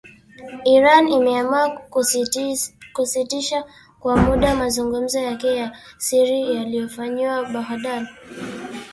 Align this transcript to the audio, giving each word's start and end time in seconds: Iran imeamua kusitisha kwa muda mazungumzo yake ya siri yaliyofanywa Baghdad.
Iran 0.65 1.07
imeamua 1.07 1.69
kusitisha 2.93 3.63
kwa 3.99 4.17
muda 4.17 4.55
mazungumzo 4.55 5.19
yake 5.19 5.55
ya 5.55 5.77
siri 5.97 6.55
yaliyofanywa 6.55 7.45
Baghdad. 7.45 8.07